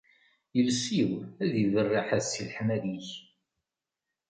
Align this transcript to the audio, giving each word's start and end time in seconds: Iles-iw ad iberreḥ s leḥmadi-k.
Iles-iw 0.59 1.11
ad 1.43 1.51
iberreḥ 1.63 2.07
s 2.21 2.31
leḥmadi-k. 2.45 3.07